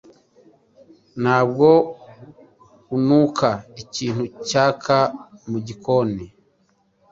Ntabwo 1.21 1.69
unuka 2.95 3.49
ikintu 3.81 4.23
cyaka 4.49 4.97
mugikoni? 5.49 6.25